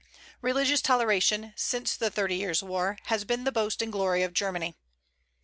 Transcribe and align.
Religious 0.41 0.81
toleration, 0.81 1.53
since 1.55 1.95
the 1.95 2.09
Thirty 2.09 2.33
Years' 2.35 2.63
War, 2.63 2.97
has 3.03 3.23
been 3.23 3.43
the 3.43 3.51
boast 3.51 3.83
and 3.83 3.91
glory 3.91 4.23
of 4.23 4.33
Germany. 4.33 4.73